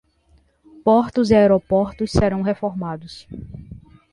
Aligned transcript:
Portos 0.83 1.29
e 1.29 1.35
aeroportos 1.35 2.09
serão 2.11 2.41
reformados 2.41 3.27